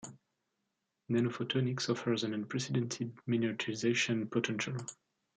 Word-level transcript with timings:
Nanophotonics 1.11 1.87
offers 1.87 2.23
an 2.23 2.33
unprecedented 2.33 3.15
miniaturization 3.27 4.31
potential. 4.31 4.75